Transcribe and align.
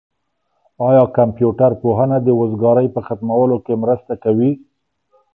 آیا 0.89 1.03
کمپيوټر 1.17 1.71
پوهنه 1.81 2.17
د 2.23 2.27
وزګارۍ 2.39 2.87
په 2.95 2.99
ختمولو 3.07 3.57
کي 3.65 3.73
مرسته 3.83 4.13
کوي؟ 4.23 4.51